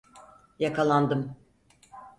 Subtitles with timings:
[0.59, 1.35] Yakalandım.